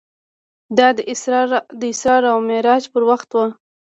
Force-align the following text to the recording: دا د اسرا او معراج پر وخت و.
دا 0.77 0.87
د 0.97 0.99
اسرا 1.91 2.29
او 2.33 2.39
معراج 2.49 2.83
پر 2.93 3.03
وخت 3.09 3.29
و. 3.33 3.37